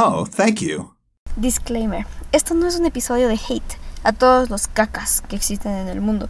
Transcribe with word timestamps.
Oh, 0.00 0.24
thank 0.24 0.60
you. 0.60 0.94
Disclaimer. 1.34 2.06
Esto 2.30 2.54
no 2.54 2.68
es 2.68 2.78
un 2.78 2.86
episodio 2.86 3.26
de 3.26 3.34
hate 3.34 3.78
a 4.04 4.12
todos 4.12 4.48
los 4.48 4.68
cacas 4.68 5.22
que 5.22 5.34
existen 5.34 5.72
en 5.72 5.88
el 5.88 6.00
mundo. 6.00 6.28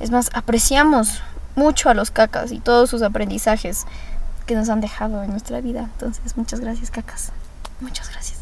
Es 0.00 0.10
más, 0.10 0.28
apreciamos 0.34 1.22
mucho 1.54 1.88
a 1.88 1.94
los 1.94 2.10
cacas 2.10 2.50
y 2.50 2.58
todos 2.58 2.90
sus 2.90 3.02
aprendizajes 3.02 3.84
que 4.46 4.56
nos 4.56 4.70
han 4.70 4.80
dejado 4.80 5.22
en 5.22 5.30
nuestra 5.30 5.60
vida. 5.60 5.88
Entonces, 5.92 6.36
muchas 6.36 6.58
gracias, 6.58 6.90
cacas. 6.90 7.30
Muchas 7.80 8.10
gracias. 8.10 8.35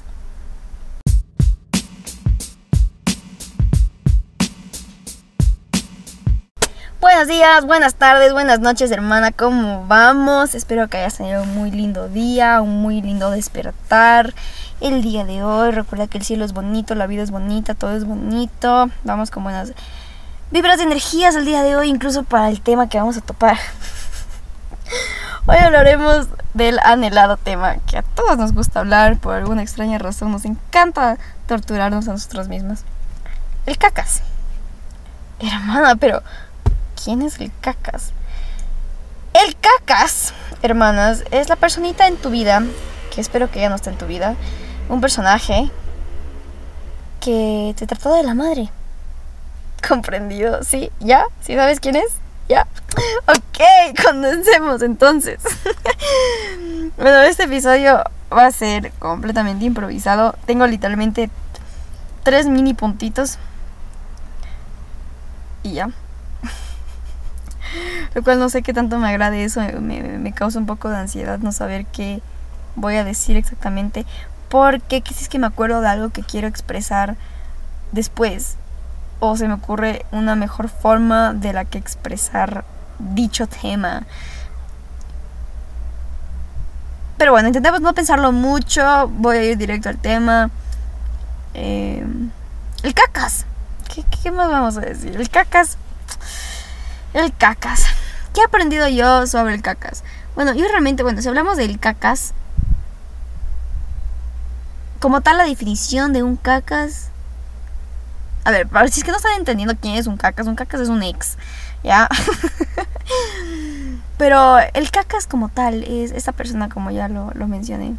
Buenos 7.05 7.29
días, 7.29 7.67
buenas 7.67 7.97
tardes, 7.97 8.33
buenas 8.33 8.61
noches, 8.61 8.91
hermana. 8.91 9.31
¿Cómo 9.31 9.85
vamos? 9.87 10.55
Espero 10.55 10.89
que 10.89 10.97
hayas 10.97 11.19
tenido 11.19 11.43
un 11.43 11.55
muy 11.55 11.71
lindo 11.71 12.09
día, 12.09 12.63
un 12.63 12.81
muy 12.81 13.03
lindo 13.03 13.31
despertar 13.31 14.33
el 14.81 15.03
día 15.03 15.27
de 15.27 15.43
hoy. 15.43 15.71
Recuerda 15.71 16.07
que 16.07 16.17
el 16.17 16.25
cielo 16.25 16.47
es 16.47 16.55
bonito, 16.55 16.95
la 16.95 17.07
vida 17.07 17.23
es 17.23 17.31
bonita, 17.31 17.75
todo 17.75 17.95
es 17.95 18.07
bonito. 18.07 18.89
Vamos 19.05 19.31
con 19.31 19.43
buenas 19.43 19.75
vibras 20.51 20.79
de 20.79 20.85
energías 20.85 21.35
el 21.35 21.45
día 21.45 21.63
de 21.63 21.77
hoy, 21.77 21.91
incluso 21.91 22.23
para 22.23 22.49
el 22.49 22.63
tema 22.63 22.89
que 22.89 22.97
vamos 22.97 23.19
a 23.19 23.21
topar. 23.21 23.59
Hoy 25.47 25.59
hablaremos 25.59 26.29
del 26.55 26.79
anhelado 26.79 27.37
tema 27.37 27.77
que 27.87 27.99
a 27.99 28.03
todos 28.03 28.39
nos 28.39 28.55
gusta 28.55 28.81
hablar 28.81 29.19
por 29.19 29.35
alguna 29.35 29.61
extraña 29.61 29.99
razón. 29.99 30.33
Nos 30.33 30.47
encanta 30.47 31.19
torturarnos 31.47 32.09
a 32.09 32.13
nosotros 32.13 32.49
mismos. 32.49 32.81
El 33.67 33.77
cacas. 33.77 34.23
Hermana, 35.39 35.97
pero 35.97 36.23
¿quién 37.05 37.21
es 37.21 37.39
el 37.39 37.53
cacas? 37.61 38.13
El 39.35 39.57
cacas, 39.57 40.33
hermanas, 40.63 41.23
es 41.31 41.49
la 41.49 41.57
personita 41.57 42.07
en 42.07 42.17
tu 42.17 42.31
vida, 42.31 42.63
que 43.15 43.21
espero 43.21 43.51
que 43.51 43.61
ya 43.61 43.69
no 43.69 43.77
esté 43.77 43.91
en 43.91 43.99
tu 43.99 44.07
vida, 44.07 44.37
un 44.89 45.01
personaje 45.01 45.71
que 47.21 47.75
te 47.77 47.87
trató 47.87 48.15
de 48.15 48.23
la 48.23 48.35
madre. 48.35 48.71
¿Comprendido? 49.89 50.63
¿Sí? 50.63 50.91
¿Ya? 51.01 51.27
¿Sí 51.43 51.55
sabes 51.55 51.81
quién 51.81 51.97
es? 51.97 52.13
¿Ya? 52.49 52.67
Ok, 53.27 54.05
condensemos 54.05 54.83
entonces. 54.83 55.41
bueno, 56.97 57.23
este 57.23 57.45
episodio 57.45 58.03
va 58.33 58.47
a 58.47 58.51
ser 58.53 58.93
completamente 58.99 59.65
improvisado. 59.65 60.35
Tengo 60.47 60.67
literalmente 60.67 61.31
tres 62.23 62.47
mini 62.47 62.75
puntitos. 62.75 63.39
Y 65.63 65.75
ya. 65.75 65.91
Lo 68.15 68.23
cual 68.23 68.39
no 68.39 68.49
sé 68.49 68.63
qué 68.63 68.73
tanto 68.73 68.99
me 68.99 69.09
agrade 69.09 69.45
eso. 69.45 69.61
Me, 69.81 70.33
causa 70.33 70.59
un 70.59 70.67
poco 70.67 70.89
de 70.89 70.97
ansiedad 70.97 71.39
no 71.41 71.53
saber 71.53 71.87
qué 71.87 72.23
voy 72.77 72.97
a 72.97 73.05
decir 73.05 73.37
exactamente. 73.37 74.07
Porque 74.49 75.03
si 75.07 75.25
es 75.25 75.29
que 75.29 75.39
me 75.39 75.47
acuerdo 75.47 75.81
de 75.81 75.89
algo 75.89 76.11
que 76.11 76.23
quiero 76.23 76.47
expresar 76.47 77.17
después 77.93 78.57
o 79.21 79.37
se 79.37 79.49
me 79.49 79.55
ocurre 79.55 80.07
una 80.13 80.37
mejor 80.37 80.69
forma 80.69 81.33
de 81.33 81.53
la 81.53 81.65
que 81.65 81.79
expresar 81.79 82.65
dicho 82.99 83.47
tema. 83.47 84.05
Pero 87.17 87.33
bueno, 87.33 87.49
intentemos 87.49 87.81
no 87.81 87.95
pensarlo 87.95 88.33
mucho. 88.33 89.09
Voy 89.09 89.37
a 89.37 89.45
ir 89.45 89.57
directo 89.57 89.89
al 89.89 89.99
tema. 89.99 90.51
Eh, 91.55 92.05
el 92.83 92.95
cacas. 92.95 93.47
¿Qué, 93.93 94.05
¿Qué, 94.23 94.31
más 94.31 94.51
vamos 94.51 94.77
a 94.77 94.81
decir? 94.81 95.17
El 95.17 95.31
cacas. 95.31 95.79
El 97.13 97.33
cacas. 97.35 97.87
¿Qué 98.35 98.41
he 98.41 98.45
aprendido 98.45 98.89
yo 98.89 99.27
sobre 99.27 99.55
el 99.55 99.63
cacas? 99.63 100.05
Bueno, 100.35 100.53
yo 100.55 100.67
realmente, 100.69 101.03
bueno, 101.03 101.23
si 101.23 101.29
hablamos 101.29 101.57
del 101.57 101.79
cacas, 101.79 102.35
como 105.01 105.21
tal 105.23 105.39
la 105.39 105.45
definición 105.45 106.13
de 106.13 106.23
un 106.23 106.37
cacas 106.37 107.11
a 108.45 108.51
ver, 108.51 108.69
a 108.73 108.81
ver 108.83 108.91
si 108.91 109.01
es 109.01 109.05
que 109.05 109.11
no 109.11 109.17
están 109.17 109.39
entendiendo 109.39 109.75
quién 109.81 109.95
es 109.95 110.07
un 110.07 110.17
cacas. 110.19 110.47
Un 110.47 110.55
cacas 110.55 110.83
es 110.83 110.89
un 110.89 111.03
ex. 111.03 111.39
¿Ya? 111.83 112.09
Pero 114.19 114.59
el 114.59 114.91
cacas 114.91 115.27
como 115.27 115.49
tal 115.49 115.83
es 115.85 116.13
esta 116.13 116.33
persona, 116.33 116.69
como 116.69 116.91
ya 116.91 117.09
lo, 117.09 117.31
lo 117.35 117.49
mencioné, 117.49 117.97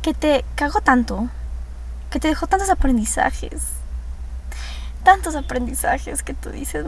que 0.00 0.14
te 0.14 0.44
cagó 0.54 0.80
tanto, 0.80 1.28
que 2.10 2.20
te 2.20 2.28
dejó 2.28 2.46
tantos 2.46 2.70
aprendizajes. 2.70 3.62
Tantos 5.02 5.34
aprendizajes 5.34 6.22
que 6.22 6.34
tú 6.34 6.50
dices, 6.50 6.84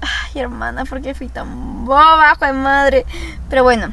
ay 0.00 0.40
hermana, 0.40 0.84
¿por 0.84 1.00
qué 1.00 1.14
fui 1.14 1.28
tan 1.28 1.84
boba, 1.84 2.36
de 2.40 2.52
madre? 2.52 3.06
Pero 3.48 3.62
bueno, 3.62 3.92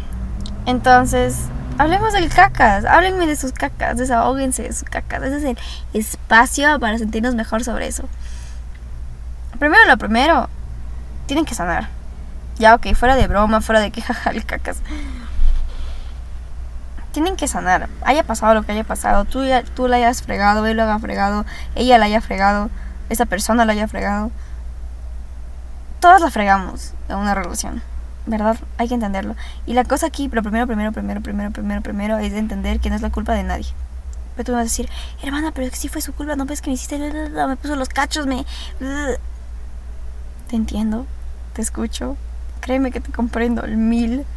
entonces 0.66 1.48
Hablemos 1.78 2.14
del 2.14 2.30
cacas, 2.30 2.86
háblenme 2.86 3.28
de 3.28 3.36
sus 3.36 3.52
cacas, 3.52 3.98
desahóguense 3.98 4.64
de 4.64 4.72
sus 4.72 4.88
cacas. 4.88 5.22
Ese 5.24 5.38
es 5.38 5.44
el 5.44 5.58
espacio 5.94 6.80
para 6.80 6.98
sentirnos 6.98 7.36
mejor 7.36 7.66
sobre 7.66 7.88
eso. 7.88 8.08
Primero 9.60 9.86
lo 9.86 9.98
primero, 9.98 10.50
tienen 11.26 11.44
que 11.44 11.54
sanar. 11.54 11.90
Ya, 12.58 12.76
ok, 12.76 12.94
fuera 12.96 13.18
de 13.18 13.28
broma, 13.28 13.60
fuera 13.60 13.82
de 13.82 13.92
que 13.92 14.02
jaja 14.02 14.30
el 14.30 14.46
cacas. 14.46 14.78
Tienen 17.12 17.36
que 17.36 17.50
sanar. 17.50 17.90
Haya 18.06 18.24
pasado 18.24 18.54
lo 18.54 18.64
que 18.64 18.72
haya 18.72 18.86
pasado. 18.86 19.26
Tú, 19.26 19.44
ya, 19.44 19.64
tú 19.64 19.90
la 19.90 19.98
hayas 19.98 20.22
fregado, 20.22 20.66
él 20.68 20.78
lo 20.78 20.84
haya 20.84 21.00
fregado, 21.00 21.46
ella 21.76 21.98
la 21.98 22.06
haya 22.06 22.22
fregado, 22.22 22.70
esa 23.10 23.26
persona 23.26 23.66
la 23.66 23.74
haya 23.74 23.90
fregado. 23.90 24.32
Todas 26.06 26.22
la 26.22 26.30
fregamos 26.30 26.94
en 27.10 27.16
una 27.16 27.34
relación. 27.34 27.82
¿verdad? 28.28 28.60
Hay 28.78 28.88
que 28.88 28.94
entenderlo. 28.94 29.36
Y 29.66 29.74
la 29.74 29.86
cosa 29.86 30.06
aquí, 30.06 30.30
pero 30.30 30.44
primero, 30.44 30.68
primero, 30.68 30.92
primero, 30.92 31.20
primero, 31.20 31.50
primero, 31.50 31.82
primero, 31.82 32.18
es 32.20 32.32
entender 32.34 32.80
que 32.80 32.92
no 32.92 32.96
es 32.96 33.02
la 33.02 33.10
culpa 33.10 33.34
de 33.34 33.42
nadie. 33.42 33.66
Pero 34.36 34.46
tú 34.46 34.52
me 34.52 34.58
vas 34.60 34.66
a 34.66 34.70
decir, 34.70 34.88
hermana, 35.24 35.52
pero 35.52 35.68
sí 35.74 35.88
fue 35.88 36.04
su 36.04 36.14
culpa, 36.14 36.36
no 36.36 36.46
ves 36.46 36.62
que 36.62 36.70
me 36.70 36.76
hiciste, 36.76 37.00
me 37.00 37.56
puso 37.56 37.76
los 37.76 37.90
cachos, 37.90 38.28
me... 38.28 38.46
Te 40.48 40.56
entiendo, 40.56 41.08
te 41.54 41.64
escucho, 41.64 42.18
créeme 42.60 42.92
que 42.92 43.02
te 43.02 43.12
comprendo 43.12 43.64
el 43.64 43.76
mil. 43.76 44.28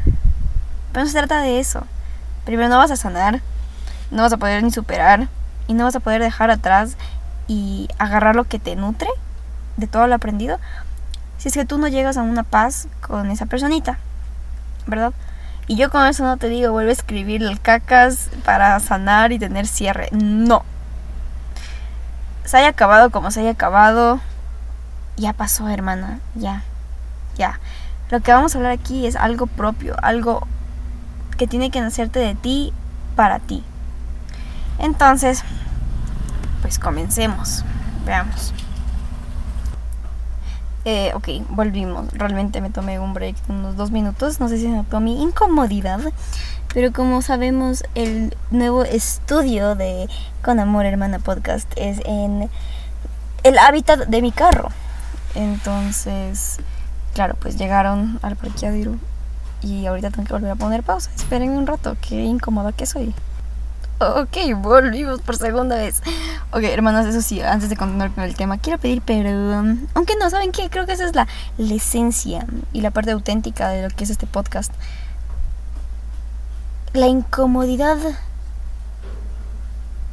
Pero 0.95 1.05
no 1.05 1.11
se 1.11 1.19
trata 1.19 1.43
de 1.43 1.61
eso. 1.61 1.87
Primero 2.47 2.71
no 2.71 2.79
vas 2.79 2.93
a 2.93 2.97
sanar, 2.97 3.43
no 4.11 4.23
vas 4.23 4.33
a 4.33 4.39
poder 4.39 4.63
ni 4.63 4.71
superar, 4.71 5.29
y 5.67 5.75
no 5.75 5.85
vas 5.85 5.97
a 5.97 6.01
poder 6.01 6.23
dejar 6.23 6.51
atrás 6.51 6.97
y 7.47 7.91
agarrar 7.99 8.37
lo 8.37 8.45
que 8.45 8.59
te 8.59 8.75
nutre 8.75 9.11
de 9.77 9.87
todo 9.87 10.07
lo 10.07 10.15
aprendido 10.15 10.59
si 11.39 11.49
es 11.49 11.55
que 11.55 11.65
tú 11.65 11.79
no 11.79 11.89
llegas 11.89 12.17
a 12.17 12.23
una 12.23 12.43
paz 12.43 12.89
con 13.01 13.31
esa 13.31 13.47
personita, 13.47 13.99
¿verdad? 14.87 15.13
Y 15.69 15.77
yo 15.77 15.91
con 15.91 16.05
eso 16.07 16.25
no 16.25 16.37
te 16.37 16.49
digo, 16.49 16.73
vuelve 16.73 16.91
a 16.91 16.95
escribir 16.95 17.43
el 17.43 17.61
cacas 17.61 18.31
para 18.45 18.79
sanar 18.81 19.33
y 19.33 19.39
tener 19.39 19.67
cierre. 19.67 20.09
No. 20.13 20.65
Se 22.45 22.57
haya 22.57 22.69
acabado 22.69 23.11
como 23.11 23.31
se 23.31 23.41
haya 23.41 23.51
acabado. 23.51 24.21
Ya 25.17 25.35
pasó, 25.35 25.69
hermana. 25.69 26.21
Ya. 26.35 26.63
Ya. 27.37 27.61
Lo 28.11 28.21
que 28.21 28.33
vamos 28.33 28.55
a 28.55 28.59
hablar 28.59 28.73
aquí 28.73 29.07
es 29.07 29.15
algo 29.15 29.47
propio, 29.47 29.95
algo 30.03 30.47
que 31.37 31.47
tiene 31.47 31.71
que 31.71 31.83
nacerte 31.83 32.19
de 32.19 32.35
ti 32.35 32.73
para 33.15 33.39
ti. 33.39 33.63
Entonces, 34.79 35.45
pues 36.63 36.79
comencemos. 36.79 37.65
Veamos. 38.07 38.55
Eh, 40.85 41.13
ok, 41.15 41.29
volvimos. 41.51 42.13
Realmente 42.13 42.61
me 42.61 42.71
tomé 42.71 42.99
un 42.99 43.15
break 43.15 43.37
unos 43.49 43.77
dos 43.77 43.91
minutos. 43.91 44.41
No 44.41 44.49
sé 44.49 44.57
si 44.57 44.63
se 44.63 44.69
notó 44.69 45.01
mi 45.01 45.23
incomodidad. 45.23 46.01
Pero 46.73 46.93
como 46.93 47.23
sabemos, 47.23 47.85
el 47.95 48.37
nuevo 48.51 48.85
estudio 48.85 49.75
de 49.75 50.09
Con 50.43 50.61
Amor 50.61 50.87
Hermana 50.87 51.19
Podcast 51.19 51.71
es 51.77 52.01
en 52.05 52.51
el 53.43 53.59
hábitat 53.59 54.07
de 54.07 54.23
mi 54.23 54.33
carro. 54.33 54.69
Entonces, 55.35 56.59
claro, 57.15 57.37
pues 57.41 57.57
llegaron 57.57 58.19
al 58.23 58.37
parqueadero 58.37 58.97
y 59.63 59.87
ahorita 59.87 60.11
tengo 60.11 60.27
que 60.27 60.33
volver 60.35 60.51
a 60.51 60.57
poner 60.57 60.83
pausa. 60.83 61.11
Esperen 61.17 61.51
un 61.51 61.67
rato, 61.67 61.97
qué 62.07 62.17
incómoda 62.23 62.73
que 62.73 62.87
soy. 62.87 63.15
Ok, 64.01 64.37
volvimos 64.57 65.21
por 65.23 65.37
segunda 65.37 65.77
vez. 65.77 66.03
Ok, 66.51 66.63
hermanos, 66.63 67.05
eso 67.05 67.21
sí, 67.21 67.43
antes 67.43 67.69
de 67.69 67.77
continuar 67.77 68.11
con 68.11 68.25
el 68.25 68.35
tema, 68.35 68.57
quiero 68.57 68.79
pedir 68.79 69.03
perdón. 69.03 69.87
Aunque 69.93 70.15
no, 70.17 70.31
¿saben 70.31 70.51
qué? 70.51 70.71
Creo 70.71 70.87
que 70.87 70.93
esa 70.93 71.05
es 71.05 71.15
la, 71.15 71.27
esencia 71.59 72.47
y 72.73 72.81
la 72.81 72.91
parte 72.91 73.11
auténtica 73.11 73.69
de 73.69 73.83
lo 73.83 73.89
que 73.91 74.05
es 74.05 74.11
este 74.11 74.27
podcast. 74.27 74.73
La 76.95 77.07
incomodidad 77.07 77.99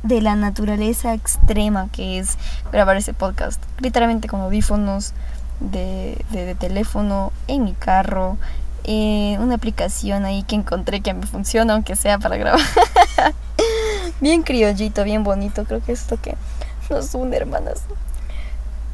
de 0.03 0.21
la 0.21 0.35
naturaleza 0.35 1.13
extrema 1.13 1.87
que 1.93 2.19
es 2.19 2.37
grabar 2.69 2.97
ese 2.97 3.13
podcast. 3.13 3.63
Literalmente 3.79 4.27
con 4.27 4.41
audífonos 4.41 5.13
de, 5.61 6.25
de 6.31 6.53
teléfono, 6.55 7.31
en 7.47 7.63
mi 7.63 7.71
carro, 7.71 8.37
eh, 8.87 9.35
una 9.39 9.55
aplicación 9.55 10.25
ahí 10.25 10.43
que 10.43 10.55
encontré 10.55 11.01
que 11.01 11.11
me 11.13 11.25
funciona, 11.25 11.73
aunque 11.73 11.95
sea 11.95 12.19
para 12.19 12.37
grabar. 12.37 12.61
bien 14.25 14.41
criollito, 14.41 15.03
bien 15.03 15.23
bonito, 15.23 15.65
creo 15.65 15.83
que 15.83 15.91
es 15.91 16.01
esto 16.01 16.19
que 16.19 16.35
nos 16.89 17.13
une, 17.13 17.37
hermanas. 17.37 17.81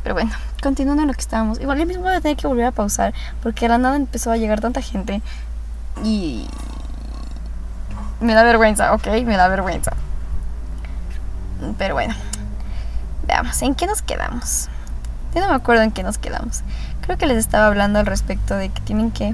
Pero 0.04 0.14
bueno, 0.14 0.32
continuando 0.62 1.04
en 1.04 1.08
lo 1.08 1.14
que 1.14 1.22
estábamos. 1.22 1.58
Igual 1.62 1.80
yo 1.80 1.86
mismo 1.86 2.04
voy 2.04 2.14
a 2.14 2.20
tener 2.20 2.36
que 2.36 2.48
volver 2.48 2.66
a 2.66 2.72
pausar 2.72 3.14
porque 3.42 3.66
a 3.66 3.70
la 3.70 3.78
nada 3.78 3.96
empezó 3.96 4.30
a 4.30 4.36
llegar 4.36 4.60
tanta 4.60 4.82
gente 4.82 5.22
y 6.04 6.48
Me 8.20 8.34
da 8.34 8.44
vergüenza, 8.44 8.94
ok, 8.94 9.08
me 9.26 9.38
da 9.38 9.48
vergüenza. 9.48 9.94
Pero 11.78 11.94
bueno, 11.94 12.14
veamos, 13.26 13.60
¿en 13.62 13.74
qué 13.74 13.88
nos 13.88 14.02
quedamos? 14.02 14.68
Yo 15.34 15.40
no 15.40 15.48
me 15.48 15.56
acuerdo 15.56 15.84
en 15.84 15.92
qué 15.92 16.04
nos 16.04 16.18
quedamos. 16.18 16.62
Creo 17.06 17.18
que 17.18 17.26
les 17.26 17.38
estaba 17.38 17.68
hablando 17.68 18.00
al 18.00 18.06
respecto 18.06 18.56
de 18.56 18.68
que 18.68 18.82
tienen 18.82 19.12
que... 19.12 19.34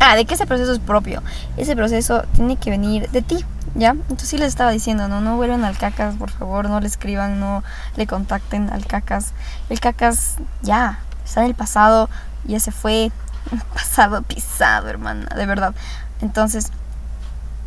Ah, 0.00 0.16
de 0.16 0.26
que 0.26 0.34
ese 0.34 0.46
proceso 0.46 0.72
es 0.72 0.78
propio. 0.78 1.22
Ese 1.56 1.74
proceso 1.74 2.24
tiene 2.34 2.56
que 2.56 2.70
venir 2.70 3.08
de 3.10 3.22
ti, 3.22 3.44
¿ya? 3.78 3.90
Entonces 3.90 4.28
sí 4.28 4.38
les 4.38 4.48
estaba 4.48 4.72
diciendo, 4.72 5.08
no, 5.08 5.20
no 5.20 5.36
vuelvan 5.36 5.64
al 5.64 5.78
cacas, 5.78 6.16
por 6.16 6.30
favor, 6.30 6.68
no 6.68 6.80
le 6.80 6.88
escriban, 6.88 7.38
no 7.38 7.62
le 7.96 8.06
contacten 8.06 8.70
al 8.70 8.84
cacas. 8.84 9.32
El 9.70 9.78
cacas 9.78 10.36
ya, 10.62 10.98
está 11.24 11.40
en 11.40 11.46
el 11.46 11.54
pasado, 11.54 12.10
ya 12.44 12.58
se 12.58 12.72
fue, 12.72 13.12
pasado 13.74 14.22
pisado, 14.22 14.88
hermana, 14.88 15.28
de 15.34 15.46
verdad. 15.46 15.74
Entonces, 16.20 16.72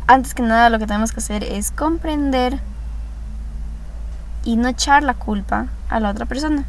antes 0.06 0.34
que 0.34 0.42
nada 0.42 0.68
lo 0.68 0.78
que 0.78 0.86
tenemos 0.86 1.12
que 1.12 1.20
hacer 1.20 1.42
es 1.44 1.70
comprender 1.70 2.60
y 4.44 4.56
no 4.56 4.68
echar 4.68 5.02
la 5.02 5.14
culpa 5.14 5.68
a 5.88 5.98
la 5.98 6.10
otra 6.10 6.26
persona. 6.26 6.66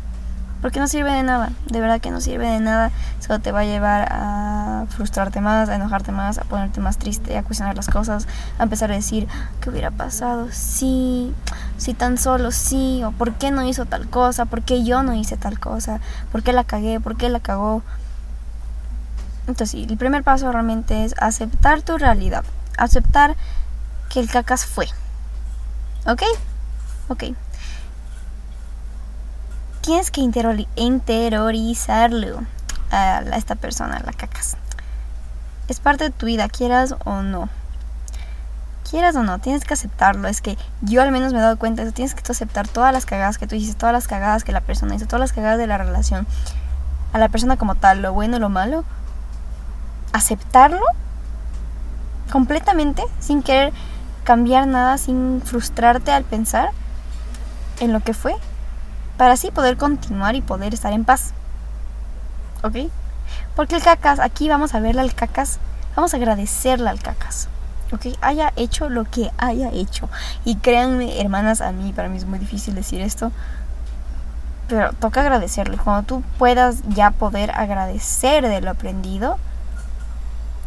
Porque 0.63 0.79
no 0.79 0.87
sirve 0.87 1.11
de 1.11 1.23
nada, 1.23 1.51
de 1.65 1.81
verdad 1.81 1.99
que 1.99 2.09
no 2.09 2.21
sirve 2.21 2.47
de 2.47 2.61
nada. 2.61 2.89
Solo 3.19 3.39
te 3.39 3.51
va 3.51 3.59
a 3.59 3.65
llevar 3.65 4.07
a 4.09 4.85
frustrarte 4.87 5.41
más, 5.41 5.67
a 5.67 5.75
enojarte 5.75 6.13
más, 6.13 6.37
a 6.37 6.45
ponerte 6.45 6.79
más 6.79 6.97
triste, 6.97 7.37
a 7.37 7.43
cuestionar 7.43 7.75
las 7.75 7.89
cosas, 7.89 8.29
a 8.57 8.63
empezar 8.63 8.89
a 8.89 8.95
decir, 8.95 9.27
¿qué 9.59 9.69
hubiera 9.69 9.91
pasado? 9.91 10.47
Sí, 10.53 11.33
si 11.75 11.93
tan 11.93 12.17
solo 12.17 12.51
sí, 12.51 13.03
o 13.03 13.11
¿por 13.11 13.33
qué 13.33 13.51
no 13.51 13.67
hizo 13.67 13.83
tal 13.83 14.09
cosa? 14.09 14.45
¿Por 14.45 14.61
qué 14.61 14.85
yo 14.85 15.03
no 15.03 15.13
hice 15.13 15.35
tal 15.35 15.59
cosa? 15.59 15.99
¿Por 16.31 16.43
qué 16.43 16.53
la 16.53 16.63
cagué? 16.63 17.01
¿Por 17.01 17.17
qué 17.17 17.27
la 17.27 17.41
cagó? 17.41 17.81
Entonces, 19.41 19.71
sí, 19.71 19.85
el 19.89 19.97
primer 19.97 20.23
paso 20.23 20.49
realmente 20.49 21.03
es 21.03 21.13
aceptar 21.19 21.81
tu 21.81 21.97
realidad, 21.97 22.45
aceptar 22.77 23.35
que 24.09 24.21
el 24.21 24.29
cacas 24.29 24.65
fue. 24.65 24.87
¿Ok? 26.05 26.23
Ok 27.09 27.23
tienes 29.83 30.09
que 30.11 30.21
interiorizarlo 30.75 32.41
a, 32.89 33.19
esta 33.35 33.55
persona, 33.55 34.01
la 34.03 34.13
cacas. 34.13 34.55
Es 35.67 35.79
parte 35.81 36.05
de 36.05 36.09
tu 36.09 36.25
vida, 36.25 36.47
quieras 36.47 36.95
o 37.03 37.21
no. 37.21 37.49
Quieras 38.89 39.15
o 39.15 39.23
no, 39.23 39.39
tienes 39.39 39.65
que 39.65 39.73
aceptarlo. 39.73 40.27
Es 40.27 40.41
que 40.41 40.57
yo 40.81 41.01
al 41.01 41.11
menos 41.11 41.33
me 41.33 41.39
he 41.39 41.41
dado 41.41 41.57
cuenta 41.57 41.81
de 41.81 41.89
eso. 41.89 41.95
Tienes 41.95 42.15
que 42.15 42.31
aceptar 42.31 42.67
todas 42.67 42.93
las 42.93 43.05
cagadas 43.05 43.37
que 43.37 43.45
tú 43.45 43.55
hiciste, 43.55 43.77
todas 43.77 43.93
las 43.93 44.07
cagadas 44.07 44.43
que 44.43 44.53
la 44.53 44.61
persona 44.61 44.95
hizo, 44.95 45.05
todas 45.05 45.19
las 45.19 45.33
cagadas 45.33 45.57
de 45.57 45.67
la 45.67 45.77
relación. 45.77 46.25
A 47.11 47.17
la 47.19 47.27
persona 47.29 47.57
como 47.57 47.75
tal, 47.75 48.01
lo 48.01 48.13
bueno, 48.13 48.39
lo 48.39 48.49
malo. 48.49 48.85
Aceptarlo 50.13 50.85
completamente, 52.31 53.03
sin 53.19 53.43
querer 53.43 53.73
cambiar 54.23 54.65
nada, 54.67 54.97
sin 54.97 55.41
frustrarte 55.43 56.11
al 56.11 56.23
pensar 56.23 56.69
en 57.79 57.91
lo 57.91 57.99
que 57.99 58.13
fue 58.13 58.35
para 59.17 59.33
así 59.33 59.51
poder 59.51 59.77
continuar 59.77 60.35
y 60.35 60.41
poder 60.41 60.73
estar 60.73 60.93
en 60.93 61.05
paz. 61.05 61.33
¿Ok? 62.63 62.75
Porque 63.55 63.75
el 63.75 63.83
cacas, 63.83 64.19
aquí 64.19 64.49
vamos 64.49 64.73
a 64.73 64.79
verle 64.79 65.01
al 65.01 65.13
cacas, 65.13 65.59
vamos 65.95 66.13
a 66.13 66.17
agradecerle 66.17 66.89
al 66.89 67.01
cacas. 67.01 67.47
¿Ok? 67.91 68.07
Haya 68.21 68.51
hecho 68.55 68.89
lo 68.89 69.03
que 69.03 69.31
haya 69.37 69.69
hecho. 69.71 70.09
Y 70.45 70.55
créanme, 70.55 71.21
hermanas, 71.21 71.61
a 71.61 71.71
mí, 71.71 71.93
para 71.93 72.09
mí 72.09 72.17
es 72.17 72.25
muy 72.25 72.39
difícil 72.39 72.73
decir 72.73 73.01
esto. 73.01 73.31
Pero 74.67 74.93
toca 74.93 75.21
agradecerle. 75.21 75.77
Cuando 75.77 76.03
tú 76.03 76.23
puedas 76.39 76.81
ya 76.89 77.11
poder 77.11 77.51
agradecer 77.51 78.47
de 78.47 78.61
lo 78.61 78.71
aprendido, 78.71 79.37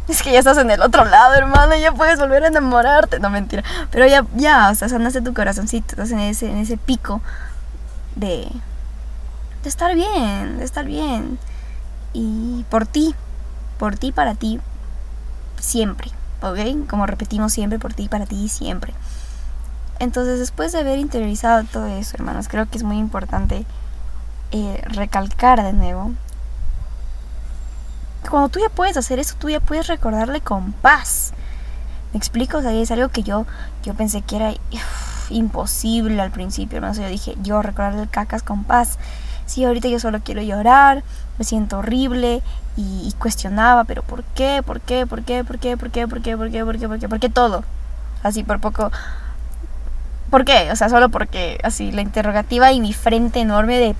es 0.07 0.23
que 0.23 0.31
ya 0.31 0.39
estás 0.39 0.57
en 0.57 0.71
el 0.71 0.81
otro 0.81 1.03
lado, 1.03 1.33
hermano, 1.33 1.75
ya 1.75 1.91
puedes 1.91 2.17
volver 2.17 2.45
a 2.45 2.47
enamorarte. 2.47 3.19
No, 3.19 3.29
mentira. 3.29 3.63
Pero 3.91 4.07
ya, 4.07 4.25
ya, 4.35 4.69
o 4.69 4.75
sea, 4.75 4.87
sanaste 4.87 5.21
tu 5.21 5.33
corazoncito, 5.33 5.91
estás 5.91 6.11
en 6.11 6.19
ese, 6.19 6.49
en 6.49 6.59
ese 6.59 6.77
pico 6.77 7.21
de, 8.17 8.47
estar 9.63 9.95
bien, 9.95 10.57
de 10.57 10.65
estar 10.65 10.85
bien. 10.85 11.39
Y 12.13 12.65
por 12.69 12.85
ti, 12.85 13.15
por 13.77 13.97
ti, 13.97 14.11
para 14.11 14.35
ti, 14.35 14.59
siempre, 15.59 16.11
¿ok? 16.41 16.87
Como 16.89 17.05
repetimos 17.05 17.53
siempre, 17.53 17.79
por 17.79 17.93
ti, 17.93 18.07
para 18.07 18.25
ti, 18.25 18.49
siempre. 18.49 18.93
Entonces, 19.99 20.39
después 20.39 20.71
de 20.71 20.79
haber 20.79 20.99
interiorizado 20.99 21.63
todo 21.65 21.87
eso, 21.87 22.15
hermanos, 22.15 22.47
creo 22.47 22.69
que 22.69 22.77
es 22.77 22.83
muy 22.83 22.97
importante 22.97 23.65
eh, 24.51 24.81
recalcar 24.85 25.63
de 25.63 25.73
nuevo. 25.73 26.13
Cuando 28.29 28.49
tú 28.49 28.59
ya 28.59 28.69
puedes 28.69 28.97
hacer 28.97 29.19
eso, 29.19 29.35
tú 29.39 29.49
ya 29.49 29.59
puedes 29.59 29.87
recordarle 29.87 30.41
con 30.41 30.73
paz. 30.73 31.33
¿Me 32.13 32.17
explico? 32.17 32.57
O 32.57 32.61
sea, 32.61 32.73
es 32.73 32.91
algo 32.91 33.09
que 33.09 33.23
yo, 33.23 33.45
yo 33.83 33.93
pensé 33.93 34.21
que 34.21 34.35
era 34.35 34.53
imposible 35.29 36.21
al 36.21 36.31
principio, 36.31 36.77
hermano. 36.77 37.01
yo 37.01 37.07
dije, 37.07 37.35
yo 37.41 37.61
recordar 37.61 37.95
el 37.95 38.09
cacas 38.09 38.43
con 38.43 38.63
paz. 38.63 38.97
Sí, 39.45 39.63
ahorita 39.63 39.87
yo 39.87 39.99
solo 39.99 40.19
quiero 40.21 40.41
llorar, 40.41 41.03
me 41.37 41.45
siento 41.45 41.79
horrible 41.79 42.41
y, 42.75 43.13
cuestionaba, 43.17 43.85
pero 43.85 44.03
¿por 44.03 44.23
qué? 44.23 44.61
¿Por 44.63 44.81
qué? 44.81 45.07
¿Por 45.07 45.23
qué? 45.23 45.43
¿Por 45.43 45.57
qué? 45.57 45.77
¿Por 45.77 45.89
qué? 45.89 46.07
¿Por 46.07 46.21
qué? 46.21 46.37
¿Por 46.37 46.51
qué? 46.51 46.65
¿Por 46.65 46.77
qué? 46.77 46.87
¿Por 46.87 46.99
qué? 46.99 47.09
¿Por 47.09 47.19
qué 47.19 47.29
todo? 47.29 47.63
Así 48.23 48.43
por 48.43 48.59
poco. 48.59 48.91
¿Por 50.29 50.45
qué? 50.45 50.69
O 50.71 50.75
sea, 50.75 50.89
solo 50.89 51.09
porque 51.09 51.59
así 51.63 51.91
la 51.91 52.01
interrogativa 52.01 52.71
y 52.71 52.81
mi 52.81 52.93
frente 52.93 53.39
enorme 53.39 53.79
de 53.79 53.95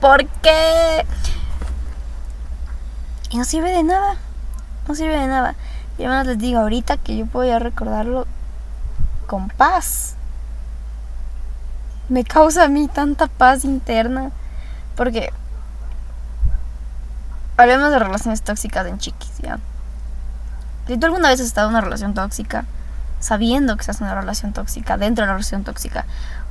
¿por 0.00 0.26
qué? 0.26 1.06
Y 3.30 3.38
no 3.38 3.44
sirve 3.44 3.70
de 3.70 3.84
nada. 3.84 4.16
No 4.88 4.94
sirve 4.94 5.18
de 5.18 5.26
nada. 5.28 5.54
Y 5.96 6.04
además 6.04 6.26
les 6.26 6.38
digo 6.38 6.60
ahorita 6.60 6.96
que 6.96 7.16
yo 7.16 7.26
puedo 7.26 7.48
ya 7.48 7.58
recordarlo 7.58 8.26
con 9.26 9.48
paz 9.48 10.17
me 12.08 12.24
causa 12.24 12.64
a 12.64 12.68
mí 12.68 12.88
tanta 12.88 13.26
paz 13.26 13.64
interna. 13.64 14.30
Porque 14.96 15.32
hablemos 17.56 17.90
de 17.90 17.98
relaciones 17.98 18.42
tóxicas 18.42 18.86
en 18.86 18.98
chiquis, 18.98 19.38
¿ya? 19.38 19.58
Si 20.86 20.96
tú 20.96 21.06
alguna 21.06 21.28
vez 21.28 21.40
has 21.40 21.46
estado 21.46 21.68
en 21.68 21.74
una 21.74 21.82
relación 21.82 22.14
tóxica, 22.14 22.64
sabiendo 23.20 23.76
que 23.76 23.82
estás 23.82 24.00
en 24.00 24.06
una 24.06 24.20
relación 24.20 24.52
tóxica, 24.52 24.96
dentro 24.96 25.22
de 25.22 25.26
la 25.26 25.34
relación 25.34 25.64
tóxica, 25.64 26.04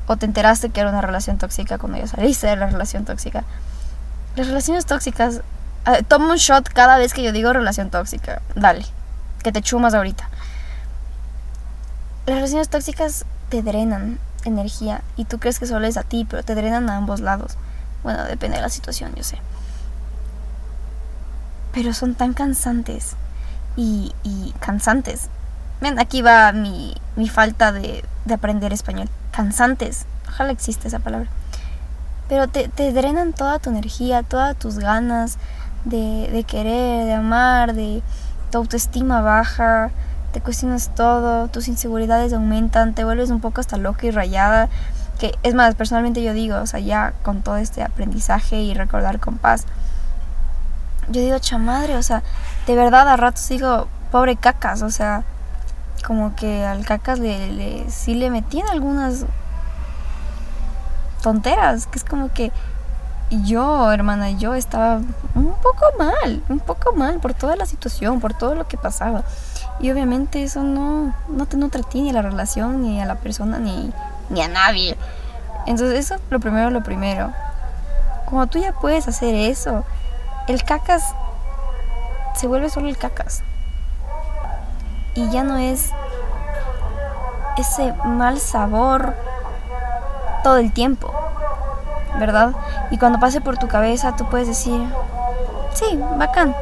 o 0.06 0.16
te 0.16 0.26
enteraste 0.26 0.70
que 0.70 0.80
era 0.80 0.90
una 0.90 1.02
relación 1.02 1.38
tóxica 1.38 1.78
cuando 1.78 1.98
ya 1.98 2.08
saliste 2.08 2.48
de 2.48 2.56
la 2.56 2.68
relación 2.68 3.04
tóxica, 3.04 3.44
las 4.36 4.48
relaciones 4.48 4.86
tóxicas, 4.86 5.42
toma 6.08 6.32
un 6.32 6.38
shot 6.38 6.70
cada 6.70 6.98
vez 6.98 7.14
que 7.14 7.24
yo 7.24 7.32
digo 7.32 7.52
relación 7.52 7.90
tóxica, 7.90 8.42
dale, 8.56 8.86
que 9.44 9.52
te 9.52 9.62
chumas 9.62 9.94
ahorita. 9.94 10.30
Las 12.26 12.36
relaciones 12.36 12.70
tóxicas 12.70 13.26
te 13.50 13.64
drenan, 13.64 14.20
energía 14.48 15.02
y 15.16 15.26
tú 15.26 15.40
crees 15.40 15.60
que 15.60 15.68
solo 15.68 15.86
es 15.88 15.98
a 15.98 16.04
ti, 16.04 16.26
pero 16.30 16.44
te 16.44 16.56
drenan 16.56 16.90
a 16.90 16.98
ambos 16.98 17.20
lados. 17.20 17.58
Bueno, 18.04 18.24
depende 18.26 18.58
de 18.58 18.64
la 18.64 18.70
situación, 18.70 19.14
yo 19.16 19.24
sé. 19.24 19.38
Pero 21.74 21.94
son 21.94 22.16
tan 22.16 22.34
cansantes 22.34 23.16
y, 23.76 24.14
y 24.24 24.54
cansantes. 24.60 25.30
Ven, 25.82 26.00
aquí 26.00 26.22
va 26.22 26.52
mi, 26.52 26.96
mi 27.16 27.30
falta 27.30 27.72
de, 27.72 28.04
de, 28.26 28.34
aprender 28.34 28.74
español. 28.74 29.10
Cansantes. 29.32 30.06
Ojalá 30.28 30.52
exista 30.52 30.88
esa 30.88 31.00
palabra. 31.00 31.30
Pero 32.30 32.48
te, 32.48 32.68
te 32.68 32.92
drenan 32.92 33.34
toda 33.34 33.60
tu 33.60 33.70
energía, 33.70 34.24
todas 34.24 34.58
tus 34.58 34.80
ganas 34.80 35.38
de, 35.86 36.30
de 36.32 36.44
querer, 36.44 37.06
de 37.06 37.14
amar, 37.14 37.74
de 37.74 38.02
tu 38.52 38.58
autoestima 38.58 39.22
baja, 39.22 39.92
te 40.32 40.42
cuestionas 40.42 40.94
todo, 40.96 41.48
tus 41.48 41.68
inseguridades 41.68 42.34
aumentan, 42.34 42.94
te 42.94 43.04
vuelves 43.04 43.30
un 43.30 43.40
poco 43.40 43.62
hasta 43.62 43.78
loca 43.78 44.06
y 44.08 44.12
rayada. 44.12 44.70
Que 45.20 45.34
es 45.42 45.56
más, 45.56 45.74
personalmente 45.76 46.22
yo 46.22 46.34
digo, 46.34 46.58
o 46.58 46.68
sea, 46.68 46.80
ya 46.80 47.14
con 47.24 47.42
todo 47.42 47.58
este 47.58 47.82
aprendizaje 47.82 48.62
y 48.62 48.74
recordar 48.76 49.20
con 49.20 49.38
paz, 49.38 49.66
yo 51.10 51.22
digo, 51.22 51.40
chamadre, 51.40 51.96
o 51.96 52.04
sea, 52.04 52.22
de 52.68 52.76
verdad 52.76 53.08
a 53.08 53.18
ratos 53.18 53.48
digo, 53.50 53.88
pobre 54.12 54.36
cacas, 54.36 54.82
o 54.82 54.92
sea, 54.92 55.24
como 56.06 56.36
que 56.36 56.66
al 56.66 56.86
cacas 56.86 57.20
le, 57.20 57.52
le 57.52 57.90
sí 57.90 58.14
le 58.14 58.30
metían 58.30 58.68
algunas 58.68 59.26
tonteras, 61.24 61.88
que 61.88 61.98
es 61.98 62.04
como 62.04 62.32
que 62.32 62.52
yo, 63.30 63.92
hermana, 63.92 64.32
yo 64.32 64.54
estaba 64.54 65.02
un 65.36 65.54
poco 65.62 65.86
mal, 65.98 66.44
un 66.48 66.60
poco 66.60 66.94
mal 66.94 67.20
por 67.20 67.34
toda 67.34 67.56
la 67.56 67.66
situación, 67.66 68.20
por 68.20 68.34
todo 68.34 68.56
lo 68.56 68.68
que 68.68 68.78
pasaba. 68.78 69.24
Y 69.80 69.92
obviamente 69.92 70.44
eso 70.44 70.64
no, 70.64 71.14
no 71.28 71.46
te 71.46 71.56
nutre 71.56 71.82
a 71.82 71.86
ni 71.94 72.10
a 72.10 72.14
la 72.14 72.22
relación, 72.24 72.82
ni 72.82 73.00
a 73.00 73.06
la 73.06 73.16
persona, 73.16 73.60
ni, 73.60 73.92
ni 74.30 74.42
a 74.42 74.48
nadie. 74.48 74.98
Entonces 75.68 76.00
eso 76.00 76.16
es 76.16 76.22
lo 76.30 76.40
primero, 76.40 76.70
lo 76.72 76.82
primero. 76.82 77.32
Cuando 78.26 78.48
tú 78.48 78.60
ya 78.60 78.74
puedes 78.74 79.08
hacer 79.08 79.36
eso, 79.36 79.86
el 80.48 80.64
cacas 80.64 81.04
se 82.36 82.48
vuelve 82.48 82.70
solo 82.70 82.88
el 82.88 82.98
cacas. 82.98 83.44
Y 85.14 85.30
ya 85.30 85.44
no 85.44 85.58
es 85.58 85.92
ese 87.58 87.94
mal 88.06 88.40
sabor 88.40 89.16
todo 90.44 90.58
el 90.58 90.72
tiempo, 90.72 91.12
¿verdad? 92.20 92.54
Y 92.92 92.98
cuando 92.98 93.20
pase 93.20 93.42
por 93.42 93.58
tu 93.58 93.68
cabeza 93.68 94.16
tú 94.16 94.30
puedes 94.30 94.48
decir, 94.48 94.82
sí, 95.74 96.00
bacán. 96.18 96.56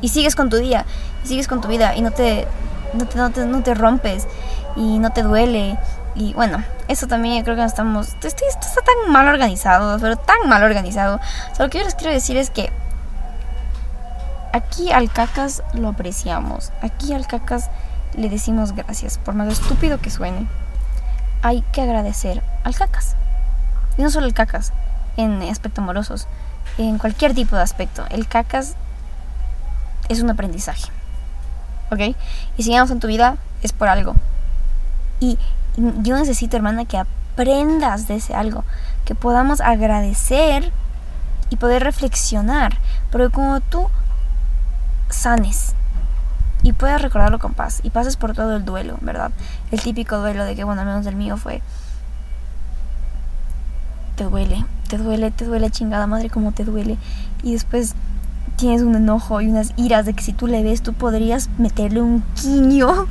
Y 0.00 0.08
sigues 0.08 0.34
con 0.34 0.48
tu 0.50 0.56
día 0.56 0.84
sigues 1.24 1.48
con 1.48 1.60
tu 1.60 1.68
vida 1.68 1.94
y 1.94 2.02
no 2.02 2.10
te 2.10 2.46
no 2.92 3.30
te, 3.30 3.46
no 3.46 3.62
te, 3.62 3.74
rompes 3.74 4.26
y 4.76 4.98
no 4.98 5.12
te 5.12 5.22
duele. 5.22 5.78
Y 6.14 6.34
bueno, 6.34 6.62
eso 6.88 7.06
también 7.06 7.42
creo 7.44 7.56
que 7.56 7.62
no 7.62 7.68
estamos... 7.68 8.16
Esto, 8.22 8.28
está 8.28 8.82
tan 8.82 9.12
mal 9.12 9.28
organizado, 9.28 9.98
pero 10.00 10.16
tan 10.16 10.48
mal 10.48 10.62
organizado. 10.62 11.20
O 11.58 11.62
lo 11.62 11.70
que 11.70 11.78
yo 11.78 11.84
les 11.84 11.94
quiero 11.94 12.12
decir 12.12 12.36
es 12.36 12.50
que 12.50 12.70
aquí 14.52 14.90
al 14.92 15.10
cacas 15.10 15.62
lo 15.72 15.88
apreciamos. 15.88 16.72
Aquí 16.82 17.14
al 17.14 17.26
cacas 17.26 17.70
le 18.16 18.28
decimos 18.28 18.72
gracias, 18.72 19.18
por 19.18 19.34
más 19.34 19.52
estúpido 19.52 20.00
que 20.00 20.10
suene. 20.10 20.46
Hay 21.42 21.62
que 21.72 21.82
agradecer 21.82 22.42
al 22.64 22.74
cacas. 22.74 23.14
Y 23.96 24.02
no 24.02 24.10
solo 24.10 24.26
el 24.26 24.34
cacas, 24.34 24.72
en 25.16 25.42
aspectos 25.42 25.82
amorosos, 25.82 26.26
en 26.76 26.98
cualquier 26.98 27.34
tipo 27.34 27.56
de 27.56 27.62
aspecto. 27.62 28.04
El 28.10 28.26
cacas 28.26 28.74
es 30.08 30.20
un 30.22 30.30
aprendizaje. 30.30 30.90
¿Ok? 31.90 32.16
Y 32.56 32.62
si 32.62 32.70
llegamos 32.70 32.90
en 32.90 33.00
tu 33.00 33.06
vida 33.06 33.36
es 33.62 33.72
por 33.72 33.88
algo. 33.88 34.14
Y 35.18 35.38
yo 35.76 36.16
necesito, 36.16 36.56
hermana, 36.56 36.84
que 36.84 36.98
aprendas 36.98 38.08
de 38.08 38.16
ese 38.16 38.34
algo. 38.34 38.64
Que 39.04 39.14
podamos 39.14 39.60
agradecer 39.60 40.72
y 41.50 41.56
poder 41.56 41.82
reflexionar. 41.82 42.78
Porque 43.10 43.30
como 43.30 43.60
tú 43.60 43.88
sanes 45.08 45.74
y 46.62 46.72
puedas 46.72 47.02
recordarlo 47.02 47.38
con 47.38 47.54
paz 47.54 47.80
y 47.82 47.90
pases 47.90 48.16
por 48.16 48.34
todo 48.34 48.56
el 48.56 48.64
duelo, 48.64 48.98
¿verdad? 49.00 49.30
El 49.70 49.80
típico 49.80 50.18
duelo 50.18 50.44
de 50.44 50.54
que, 50.54 50.64
bueno, 50.64 50.80
al 50.80 50.86
menos 50.86 51.06
el 51.06 51.16
mío 51.16 51.36
fue... 51.36 51.62
Te 54.16 54.24
duele, 54.24 54.66
te 54.88 54.98
duele, 54.98 55.30
te 55.30 55.46
duele 55.46 55.70
chingada 55.70 56.06
madre 56.06 56.28
como 56.28 56.52
te 56.52 56.64
duele. 56.64 56.98
Y 57.42 57.52
después 57.52 57.94
tienes 58.60 58.82
un 58.82 58.94
enojo 58.94 59.40
y 59.40 59.48
unas 59.48 59.72
iras 59.76 60.06
de 60.06 60.14
que 60.14 60.22
si 60.22 60.32
tú 60.32 60.46
le 60.46 60.62
ves 60.62 60.82
tú 60.82 60.92
podrías 60.92 61.48
meterle 61.58 62.02
un 62.02 62.22
quiño 62.34 63.06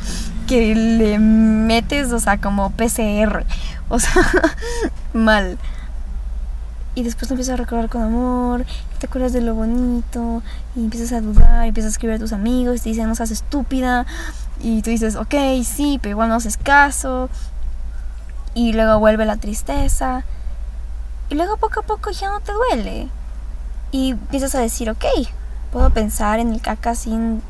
que 0.47 0.73
le 0.75 1.19
metes, 1.19 2.11
o 2.11 2.19
sea, 2.19 2.39
como 2.39 2.71
PCR. 2.71 3.45
O 3.89 3.99
sea, 3.99 4.23
mal 5.13 5.57
y 6.99 7.03
después 7.03 7.27
te 7.27 7.33
empiezas 7.33 7.53
a 7.53 7.57
recordar 7.57 7.89
con 7.89 8.01
amor, 8.01 8.65
te 8.99 9.05
acuerdas 9.05 9.31
de 9.31 9.41
lo 9.41 9.55
bonito, 9.55 10.43
y 10.75 10.79
empiezas 10.81 11.13
a 11.13 11.21
dudar, 11.21 11.65
y 11.65 11.69
empiezas 11.69 11.91
a 11.91 11.93
escribir 11.93 12.17
a 12.17 12.19
tus 12.19 12.33
amigos, 12.33 12.77
y 12.77 12.79
te 12.81 12.89
dicen 12.89 13.07
no 13.07 13.15
seas 13.15 13.31
estúpida, 13.31 14.05
y 14.59 14.81
tú 14.81 14.89
dices, 14.89 15.15
ok, 15.15 15.35
sí, 15.63 15.99
pero 16.01 16.11
igual 16.11 16.29
no 16.29 16.35
haces 16.35 16.57
caso, 16.57 17.29
y 18.53 18.73
luego 18.73 18.99
vuelve 18.99 19.25
la 19.25 19.37
tristeza, 19.37 20.23
y 21.29 21.35
luego 21.35 21.57
poco 21.57 21.81
a 21.81 21.83
poco 21.83 22.11
ya 22.11 22.31
no 22.31 22.41
te 22.41 22.51
duele, 22.51 23.07
y 23.91 24.11
empiezas 24.11 24.55
a 24.55 24.59
decir, 24.59 24.89
ok, 24.89 25.05
puedo 25.71 25.89
pensar 25.89 26.39
en 26.39 26.53
el 26.53 26.61
caca 26.61 26.95
sin 26.95 27.41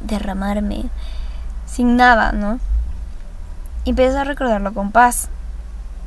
derramarme, 0.00 0.84
sin 1.66 1.96
nada, 1.96 2.32
¿no? 2.32 2.58
Y 3.84 3.90
empiezas 3.90 4.16
a 4.16 4.24
recordarlo 4.24 4.72
con 4.74 4.92
paz 4.92 5.28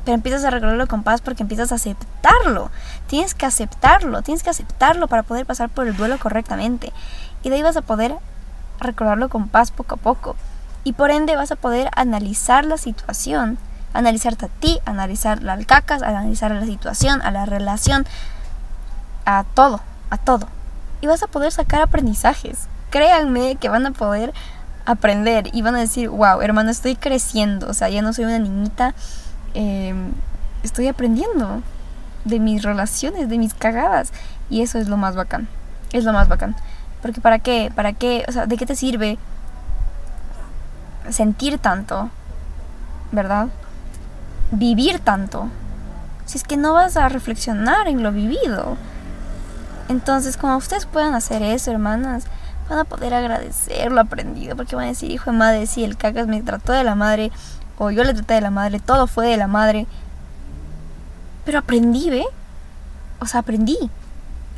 pero 0.06 0.14
empiezas 0.14 0.44
a 0.44 0.50
recordarlo 0.50 0.86
con 0.86 1.02
paz 1.02 1.20
porque 1.20 1.42
empiezas 1.42 1.72
a 1.72 1.74
aceptarlo. 1.74 2.70
Tienes 3.08 3.34
que 3.34 3.44
aceptarlo, 3.44 4.22
tienes 4.22 4.44
que 4.44 4.50
aceptarlo 4.50 5.08
para 5.08 5.24
poder 5.24 5.44
pasar 5.46 5.68
por 5.68 5.88
el 5.88 5.96
duelo 5.96 6.16
correctamente. 6.20 6.92
Y 7.42 7.50
de 7.50 7.56
ahí 7.56 7.62
vas 7.62 7.76
a 7.76 7.82
poder 7.82 8.14
recordarlo 8.78 9.28
con 9.28 9.48
paz 9.48 9.72
poco 9.72 9.96
a 9.96 9.98
poco. 9.98 10.36
Y 10.84 10.92
por 10.92 11.10
ende 11.10 11.34
vas 11.34 11.50
a 11.50 11.56
poder 11.56 11.90
analizar 11.96 12.64
la 12.64 12.78
situación, 12.78 13.58
analizarte 13.94 14.46
a 14.46 14.48
ti, 14.48 14.78
analizar 14.84 15.42
las 15.42 15.66
cacas, 15.66 16.02
analizar 16.02 16.52
la 16.52 16.66
situación, 16.66 17.20
a 17.22 17.32
la 17.32 17.44
relación, 17.44 18.06
a 19.26 19.44
todo, 19.44 19.80
a 20.08 20.16
todo. 20.16 20.48
Y 21.02 21.06
vas 21.06 21.22
a 21.22 21.26
poder 21.26 21.52
sacar 21.52 21.82
aprendizajes. 21.82 22.68
Créanme 22.88 23.56
que 23.56 23.68
van 23.68 23.84
a 23.84 23.90
poder 23.90 24.32
aprender 24.86 25.50
y 25.52 25.60
van 25.60 25.74
a 25.74 25.80
decir, 25.80 26.08
wow, 26.08 26.40
hermano, 26.40 26.70
estoy 26.70 26.96
creciendo. 26.96 27.68
O 27.68 27.74
sea, 27.74 27.90
ya 27.90 28.00
no 28.00 28.14
soy 28.14 28.24
una 28.24 28.38
niñita 28.38 28.94
Em, 29.58 30.12
estoy 30.62 30.86
aprendiendo 30.86 31.62
de 32.26 32.40
mis 32.40 32.62
relaciones, 32.62 33.30
de 33.30 33.38
mis 33.38 33.54
cagadas. 33.54 34.12
Y 34.50 34.60
eso 34.60 34.78
es 34.78 34.86
lo 34.88 34.98
más 34.98 35.16
bacán. 35.16 35.48
Es 35.92 36.04
lo 36.04 36.12
más 36.12 36.28
bacán. 36.28 36.54
Porque 37.00 37.22
para 37.22 37.38
qué, 37.38 37.72
para 37.74 37.94
qué, 37.94 38.26
o 38.28 38.32
sea, 38.32 38.44
¿de 38.44 38.58
qué 38.58 38.66
te 38.66 38.76
sirve 38.76 39.16
sentir 41.08 41.58
tanto? 41.58 42.10
¿Verdad? 43.12 43.48
Vivir 44.50 44.98
tanto. 44.98 45.48
Si 46.26 46.36
es 46.36 46.44
que 46.44 46.58
no 46.58 46.74
vas 46.74 46.98
a 46.98 47.08
reflexionar 47.08 47.88
en 47.88 48.02
lo 48.02 48.12
vivido. 48.12 48.76
Entonces, 49.88 50.36
como 50.36 50.56
ustedes 50.56 50.86
puedan 50.86 51.14
hacer 51.14 51.42
eso, 51.42 51.70
hermanas, 51.70 52.24
van 52.68 52.80
a 52.80 52.84
poder 52.84 53.14
agradecer 53.14 53.92
lo 53.92 54.00
aprendido. 54.00 54.56
Porque 54.56 54.76
van 54.76 54.86
a 54.86 54.88
decir, 54.88 55.10
hijo 55.10 55.30
de 55.30 55.36
madre, 55.36 55.66
si 55.66 55.84
el 55.84 55.96
cacas 55.96 56.26
me 56.26 56.42
trató 56.42 56.72
de 56.72 56.84
la 56.84 56.94
madre 56.94 57.30
o 57.78 57.90
yo 57.90 58.04
le 58.04 58.14
traté 58.14 58.34
de 58.34 58.40
la 58.40 58.50
madre, 58.50 58.80
todo 58.80 59.06
fue 59.06 59.28
de 59.28 59.36
la 59.36 59.46
madre. 59.46 59.86
Pero 61.44 61.58
aprendí, 61.58 62.10
¿ve? 62.10 62.24
O 63.20 63.26
sea, 63.26 63.40
aprendí. 63.40 63.78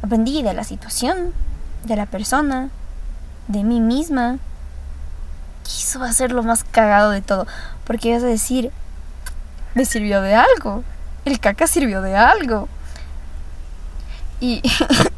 Aprendí 0.02 0.42
de 0.42 0.54
la 0.54 0.64
situación, 0.64 1.32
de 1.84 1.96
la 1.96 2.06
persona, 2.06 2.70
de 3.48 3.64
mí 3.64 3.80
misma. 3.80 4.38
Y 5.66 5.82
eso 5.82 5.98
va 5.98 6.08
a 6.08 6.12
ser 6.12 6.32
lo 6.32 6.42
más 6.42 6.64
cagado 6.64 7.10
de 7.10 7.20
todo. 7.20 7.46
Porque 7.84 8.14
vas 8.14 8.22
a 8.22 8.26
decir, 8.26 8.70
me 9.74 9.84
sirvió 9.84 10.22
de 10.22 10.34
algo. 10.34 10.82
El 11.24 11.40
caca 11.40 11.66
sirvió 11.66 12.00
de 12.00 12.16
algo. 12.16 12.68
Y... 14.40 14.62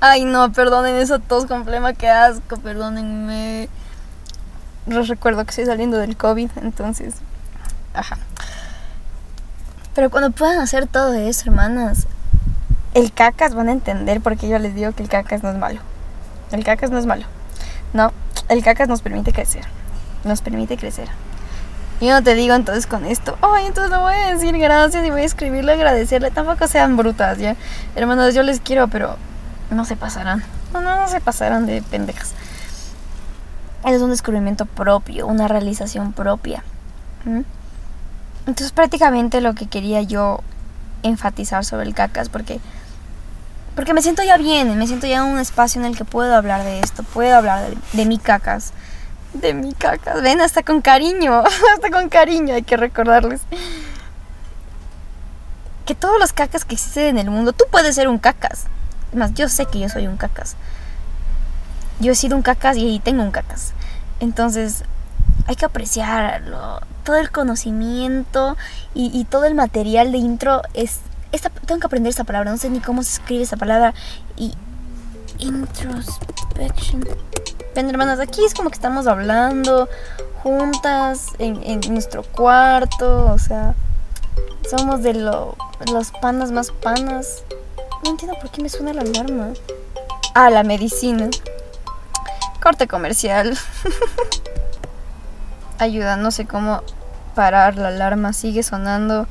Ay, 0.00 0.24
no, 0.24 0.52
perdonen 0.52 0.96
esa 0.96 1.18
tos 1.18 1.46
con 1.46 1.64
flema, 1.64 1.92
que 1.92 2.08
asco, 2.08 2.56
perdónenme 2.56 3.68
les 4.86 5.08
recuerdo 5.08 5.44
que 5.44 5.50
estoy 5.50 5.66
saliendo 5.66 5.98
del 5.98 6.16
COVID, 6.16 6.50
entonces, 6.62 7.14
ajá. 7.92 8.18
Pero 9.94 10.10
cuando 10.10 10.30
puedan 10.30 10.58
hacer 10.58 10.86
todo 10.86 11.14
eso, 11.14 11.42
hermanas, 11.46 12.06
el 12.94 13.12
cacas 13.12 13.54
van 13.54 13.68
a 13.68 13.72
entender 13.72 14.20
porque 14.20 14.48
yo 14.48 14.58
les 14.58 14.74
digo 14.74 14.92
que 14.92 15.02
el 15.02 15.08
cacas 15.08 15.42
no 15.42 15.50
es 15.50 15.56
malo. 15.56 15.80
El 16.52 16.64
cacas 16.64 16.90
no 16.90 16.98
es 16.98 17.06
malo. 17.06 17.24
No, 17.92 18.12
el 18.48 18.62
cacas 18.62 18.88
nos 18.88 19.02
permite 19.02 19.32
crecer. 19.32 19.64
Nos 20.24 20.40
permite 20.40 20.76
crecer. 20.76 21.08
Yo 22.00 22.10
no 22.10 22.22
te 22.22 22.34
digo 22.34 22.54
entonces 22.54 22.86
con 22.86 23.06
esto, 23.06 23.38
ay, 23.40 23.66
entonces 23.66 23.90
le 23.90 23.98
voy 23.98 24.14
a 24.14 24.34
decir 24.34 24.56
gracias 24.58 25.04
y 25.04 25.10
voy 25.10 25.22
a 25.22 25.24
escribirle, 25.24 25.72
agradecerle. 25.72 26.30
Tampoco 26.30 26.68
sean 26.68 26.96
brutas, 26.96 27.38
¿ya? 27.38 27.56
Hermanas, 27.96 28.34
yo 28.34 28.42
les 28.42 28.60
quiero, 28.60 28.88
pero 28.88 29.16
no 29.70 29.84
se 29.84 29.96
pasarán. 29.96 30.42
No, 30.72 30.80
no, 30.80 30.96
no 30.96 31.08
se 31.08 31.20
pasarán 31.20 31.66
de 31.66 31.82
pendejas 31.82 32.34
es 33.94 34.02
un 34.02 34.10
descubrimiento 34.10 34.66
propio, 34.66 35.26
una 35.26 35.48
realización 35.48 36.12
propia. 36.12 36.64
Entonces 38.46 38.72
prácticamente 38.72 39.40
lo 39.40 39.54
que 39.54 39.66
quería 39.66 40.02
yo 40.02 40.40
enfatizar 41.02 41.64
sobre 41.64 41.86
el 41.86 41.94
cacas, 41.94 42.28
porque, 42.28 42.60
porque 43.74 43.94
me 43.94 44.02
siento 44.02 44.22
ya 44.22 44.36
bien, 44.38 44.76
me 44.78 44.86
siento 44.86 45.06
ya 45.06 45.18
en 45.18 45.32
un 45.32 45.38
espacio 45.38 45.80
en 45.80 45.86
el 45.86 45.96
que 45.96 46.04
puedo 46.04 46.34
hablar 46.34 46.64
de 46.64 46.80
esto, 46.80 47.02
puedo 47.02 47.36
hablar 47.36 47.68
de, 47.68 47.76
de 47.92 48.06
mi 48.06 48.18
cacas, 48.18 48.72
de 49.34 49.54
mi 49.54 49.72
cacas, 49.72 50.22
ven 50.22 50.40
hasta 50.40 50.62
con 50.62 50.80
cariño, 50.80 51.42
hasta 51.74 51.90
con 51.90 52.08
cariño 52.08 52.54
hay 52.54 52.62
que 52.62 52.76
recordarles. 52.76 53.40
Que 55.84 55.94
todos 55.94 56.18
los 56.18 56.32
cacas 56.32 56.64
que 56.64 56.74
existen 56.74 57.06
en 57.06 57.18
el 57.18 57.30
mundo, 57.30 57.52
tú 57.52 57.64
puedes 57.70 57.94
ser 57.94 58.08
un 58.08 58.18
cacas. 58.18 58.66
Más, 59.12 59.34
yo 59.34 59.48
sé 59.48 59.66
que 59.66 59.78
yo 59.78 59.88
soy 59.88 60.06
un 60.06 60.16
cacas. 60.16 60.56
Yo 62.00 62.12
he 62.12 62.14
sido 62.14 62.36
un 62.36 62.42
cacas 62.42 62.76
y 62.76 63.00
tengo 63.00 63.22
un 63.22 63.30
cacas. 63.30 63.72
Entonces, 64.20 64.84
hay 65.46 65.56
que 65.56 65.64
apreciarlo. 65.64 66.80
Todo 67.04 67.16
el 67.16 67.30
conocimiento 67.30 68.56
y, 68.94 69.24
todo 69.24 69.44
el 69.44 69.54
material 69.54 70.12
de 70.12 70.18
intro 70.18 70.62
es... 70.74 71.00
Esta, 71.32 71.50
tengo 71.50 71.80
que 71.80 71.86
aprender 71.86 72.10
esta 72.10 72.24
palabra, 72.24 72.50
no 72.50 72.56
sé 72.56 72.70
ni 72.70 72.80
cómo 72.80 73.02
se 73.02 73.20
escribe 73.20 73.42
esta 73.42 73.56
palabra. 73.56 73.94
Y... 74.36 74.54
Introspection. 75.38 77.04
Ven, 77.74 77.90
hermanas, 77.90 78.20
aquí 78.20 78.44
es 78.44 78.54
como 78.54 78.70
que 78.70 78.76
estamos 78.76 79.06
hablando 79.06 79.88
juntas 80.42 81.26
en, 81.38 81.62
en 81.62 81.80
nuestro 81.92 82.22
cuarto, 82.22 83.26
o 83.32 83.38
sea, 83.38 83.74
somos 84.70 85.02
de 85.02 85.14
lo, 85.14 85.56
los 85.92 86.10
panas 86.10 86.52
más 86.52 86.70
panas. 86.70 87.42
No 88.04 88.10
entiendo 88.10 88.38
por 88.40 88.50
qué 88.50 88.62
me 88.62 88.68
suena 88.68 88.92
la 88.92 89.02
alarma. 89.02 89.48
Ah, 90.34 90.50
la 90.50 90.62
medicina. 90.62 91.28
Corte 92.62 92.86
comercial. 92.86 93.56
Ayuda, 95.78 96.16
no 96.16 96.30
sé 96.30 96.46
cómo 96.46 96.82
parar 97.34 97.76
la 97.76 97.88
alarma, 97.88 98.32
sigue 98.32 98.62
sonando. 98.62 99.26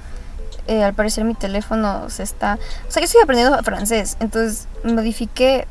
Eh, 0.67 0.83
al 0.83 0.93
parecer 0.93 1.25
mi 1.25 1.35
teléfono 1.35 2.09
se 2.09 2.23
está... 2.23 2.57
O 2.87 2.91
sea, 2.91 3.01
yo 3.01 3.05
estoy 3.05 3.21
aprendiendo 3.21 3.61
francés, 3.63 4.17
entonces 4.19 4.67
modifiqué 4.83 5.67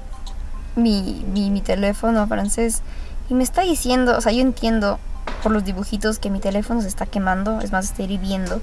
mi, 0.77 1.25
mi, 1.33 1.51
mi 1.51 1.63
teléfono 1.63 2.21
a 2.21 2.27
francés 2.27 2.83
y 3.29 3.35
me 3.35 3.43
está 3.43 3.63
diciendo, 3.63 4.17
o 4.17 4.21
sea, 4.21 4.33
yo 4.33 4.41
entiendo 4.41 5.01
por 5.43 5.51
los 5.53 5.65
dibujitos 5.65 6.19
que 6.19 6.31
mi 6.31 6.39
teléfono 6.39 6.81
se 6.81 6.89
está 6.89 7.07
quemando, 7.07 7.61
es 7.61 7.73
más, 7.73 7.87
estoy 7.87 8.05
hirviendo. 8.05 8.61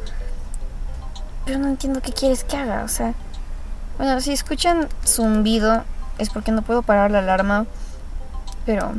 Pero 1.45 1.59
no 1.59 1.67
entiendo 1.67 2.01
qué 2.01 2.13
quieres 2.13 2.43
que 2.43 2.57
haga, 2.57 2.83
o 2.83 2.87
sea... 2.87 3.13
Bueno, 4.01 4.19
si 4.19 4.31
escuchan 4.31 4.89
zumbido 5.05 5.83
es 6.17 6.31
porque 6.31 6.51
no 6.51 6.63
puedo 6.63 6.81
parar 6.81 7.11
la 7.11 7.19
alarma 7.19 7.67
pero 8.65 8.95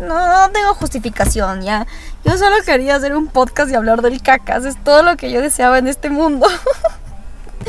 no, 0.00 0.50
tengo 0.52 0.72
justificación, 0.72 1.60
ya. 1.60 1.86
Yo 2.24 2.38
solo 2.38 2.56
quería 2.64 2.96
hacer 2.96 3.14
un 3.14 3.26
podcast 3.26 3.70
y 3.70 3.74
hablar 3.74 4.00
del 4.00 4.22
cacas. 4.22 4.64
Es 4.64 4.82
todo 4.82 5.02
lo 5.02 5.18
que 5.18 5.30
yo 5.30 5.42
deseaba 5.42 5.76
en 5.76 5.86
este 5.86 6.08
mundo. 6.08 6.46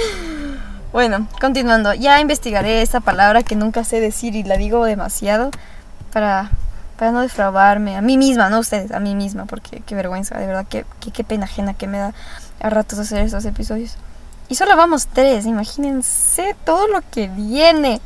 bueno, 0.93 1.27
continuando. 1.41 1.93
Ya 1.93 2.21
investigaré 2.21 2.81
esta 2.81 3.01
palabra 3.01 3.43
que 3.43 3.57
nunca 3.57 3.83
sé 3.83 3.99
decir 3.99 4.37
y 4.37 4.43
la 4.43 4.55
digo 4.55 4.85
demasiado 4.85 5.51
para, 6.13 6.49
para 6.97 7.11
no 7.11 7.19
defraudarme 7.19 7.97
a 7.97 8.01
mí 8.01 8.17
misma, 8.17 8.49
no 8.49 8.55
a 8.55 8.59
ustedes, 8.59 8.93
a 8.93 9.01
mí 9.01 9.15
misma, 9.15 9.47
porque 9.47 9.81
qué 9.85 9.95
vergüenza, 9.95 10.39
de 10.39 10.47
verdad, 10.47 10.65
qué, 10.69 10.85
qué, 11.01 11.11
qué 11.11 11.25
pena 11.25 11.43
ajena 11.43 11.73
que 11.73 11.87
me 11.87 11.97
da 11.97 12.13
a 12.61 12.69
ratos 12.69 12.99
hacer 12.99 13.19
estos 13.19 13.43
episodios. 13.43 13.97
Y 14.49 14.55
solo 14.55 14.75
vamos 14.75 15.07
tres, 15.07 15.45
imagínense 15.45 16.55
todo 16.65 16.87
lo 16.87 17.01
que 17.11 17.27
viene. 17.27 18.01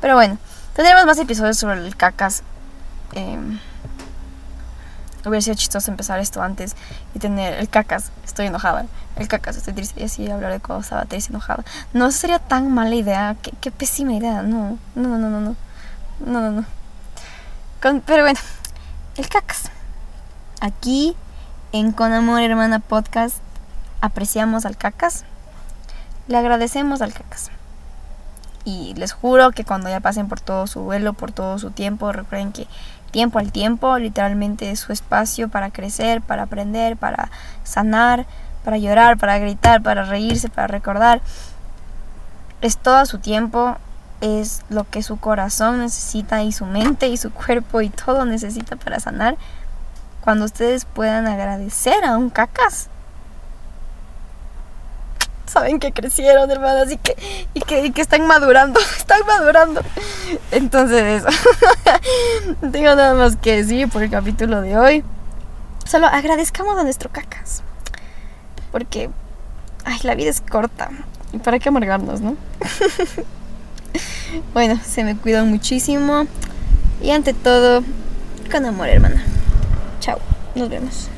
Pero 0.00 0.16
bueno, 0.16 0.38
tendremos 0.74 1.06
más 1.06 1.18
episodios 1.18 1.56
sobre 1.56 1.78
el 1.78 1.96
cacas. 1.96 2.42
Eh, 3.12 3.38
hubiera 5.24 5.40
sido 5.40 5.56
chistoso 5.56 5.90
empezar 5.90 6.18
esto 6.18 6.42
antes 6.42 6.76
y 7.14 7.20
tener 7.20 7.54
el 7.54 7.68
cacas, 7.68 8.10
estoy 8.24 8.46
enojada. 8.46 8.86
El 9.16 9.28
cacas, 9.28 9.56
estoy 9.56 9.72
triste. 9.72 10.00
Y 10.00 10.04
así 10.04 10.30
hablaré 10.30 10.60
cuando 10.60 10.82
estaba 10.82 11.04
triste, 11.04 11.30
enojada. 11.32 11.64
No 11.92 12.10
sería 12.10 12.38
tan 12.38 12.72
mala 12.72 12.94
idea. 12.94 13.36
Qué, 13.40 13.52
qué 13.60 13.70
pésima 13.70 14.14
idea. 14.14 14.42
No, 14.42 14.78
no, 14.94 15.16
no, 15.16 15.30
no, 15.30 15.40
no. 15.40 15.56
No, 16.20 16.40
no, 16.40 16.50
no. 16.50 16.64
Con, 17.80 18.00
pero 18.00 18.22
bueno, 18.22 18.40
el 19.16 19.28
cacas. 19.28 19.70
Aquí 20.60 21.16
en 21.72 21.92
Con 21.92 22.12
Amor 22.12 22.42
Hermana 22.42 22.80
Podcast 22.80 23.36
apreciamos 24.00 24.66
al 24.66 24.76
cacas. 24.76 25.24
Le 26.28 26.36
agradecemos 26.36 27.02
al 27.02 27.12
cacas. 27.12 27.50
Y 28.64 28.94
les 28.94 29.12
juro 29.12 29.52
que 29.52 29.64
cuando 29.64 29.88
ya 29.88 30.00
pasen 30.00 30.28
por 30.28 30.40
todo 30.40 30.66
su 30.66 30.80
vuelo, 30.80 31.12
por 31.12 31.30
todo 31.30 31.58
su 31.58 31.70
tiempo, 31.70 32.10
recuerden 32.10 32.52
que 32.52 32.66
tiempo 33.12 33.38
al 33.38 33.52
tiempo 33.52 33.96
literalmente 33.98 34.70
es 34.70 34.80
su 34.80 34.92
espacio 34.92 35.48
para 35.48 35.70
crecer, 35.70 36.20
para 36.20 36.42
aprender, 36.42 36.96
para 36.96 37.30
sanar, 37.62 38.26
para 38.64 38.78
llorar, 38.78 39.18
para 39.18 39.38
gritar, 39.38 39.82
para 39.82 40.04
reírse, 40.04 40.48
para 40.48 40.66
recordar. 40.66 41.22
Es 42.60 42.76
todo 42.76 43.06
su 43.06 43.20
tiempo, 43.20 43.76
es 44.20 44.62
lo 44.68 44.82
que 44.90 45.04
su 45.04 45.18
corazón 45.18 45.78
necesita 45.78 46.42
y 46.42 46.50
su 46.50 46.66
mente 46.66 47.08
y 47.08 47.16
su 47.16 47.30
cuerpo 47.30 47.80
y 47.82 47.88
todo 47.88 48.24
necesita 48.24 48.74
para 48.74 48.98
sanar. 48.98 49.36
Cuando 50.22 50.44
ustedes 50.44 50.86
puedan 50.86 51.28
agradecer 51.28 52.04
a 52.04 52.16
un 52.16 52.30
cacas 52.30 52.88
saben 55.56 55.78
que 55.78 55.90
crecieron, 55.90 56.50
hermanas, 56.50 56.92
y 56.92 56.98
que, 56.98 57.16
y 57.54 57.60
que, 57.92 58.00
están 58.02 58.26
madurando, 58.26 58.78
están 58.98 59.20
madurando. 59.26 59.80
Entonces, 60.50 61.24
tengo 62.72 62.94
nada 62.94 63.14
más 63.14 63.36
que 63.36 63.56
decir 63.56 63.88
por 63.88 64.02
el 64.02 64.10
capítulo 64.10 64.60
de 64.60 64.76
hoy. 64.76 65.04
Solo 65.86 66.08
agradezcamos 66.08 66.76
a 66.78 66.82
nuestro 66.82 67.10
cacas. 67.10 67.62
Porque, 68.70 69.08
ay, 69.84 69.98
la 70.02 70.14
vida 70.14 70.28
es 70.28 70.42
corta. 70.42 70.90
¿Y 71.32 71.38
para 71.38 71.58
qué 71.58 71.70
amargarnos, 71.70 72.20
no? 72.20 72.36
bueno, 74.52 74.78
se 74.84 75.04
me 75.04 75.16
cuidan 75.16 75.48
muchísimo. 75.48 76.26
Y 77.00 77.12
ante 77.12 77.32
todo, 77.32 77.82
con 78.50 78.66
amor, 78.66 78.88
hermana. 78.88 79.24
Chao, 80.00 80.18
nos 80.54 80.68
vemos. 80.68 81.08